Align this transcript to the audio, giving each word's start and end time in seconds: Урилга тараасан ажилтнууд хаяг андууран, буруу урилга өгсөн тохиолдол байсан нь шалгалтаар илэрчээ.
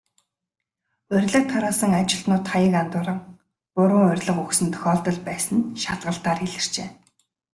Урилга 1.11 1.41
тараасан 1.51 1.93
ажилтнууд 1.99 2.45
хаяг 2.51 2.73
андууран, 2.83 3.19
буруу 3.75 4.03
урилга 4.11 4.33
өгсөн 4.45 4.67
тохиолдол 4.73 5.19
байсан 5.27 5.55
нь 5.61 5.69
шалгалтаар 5.81 6.39
илэрчээ. 6.47 6.89